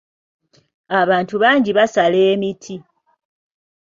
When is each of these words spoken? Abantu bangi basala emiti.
Abantu 0.99 1.35
bangi 1.43 1.71
basala 1.77 2.17
emiti. 2.33 2.75